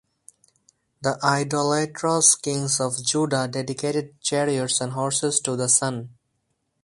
[1.03, 6.17] The idolatrous kings of Judah dedicated chariots and horses to the sun.